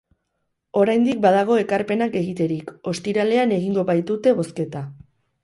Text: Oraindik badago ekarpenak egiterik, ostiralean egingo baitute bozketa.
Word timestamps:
Oraindik 0.83 1.19
badago 1.25 1.57
ekarpenak 1.63 2.17
egiterik, 2.23 2.73
ostiralean 2.93 3.55
egingo 3.59 3.85
baitute 3.93 4.35
bozketa. 4.43 4.85